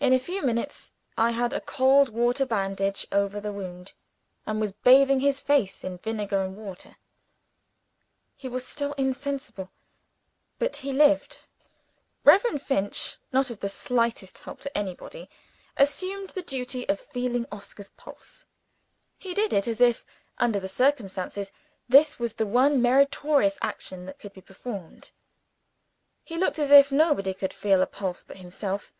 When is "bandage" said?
2.46-3.04